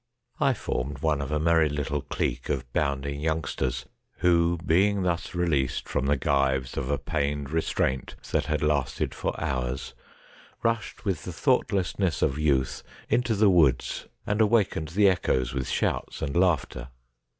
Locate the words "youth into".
12.39-13.35